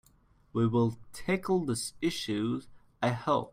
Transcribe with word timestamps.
We 0.51 0.65
will 0.65 0.97
tackle 1.13 1.63
this 1.63 1.93
issue, 2.01 2.63
I 3.03 3.09
hope. 3.09 3.49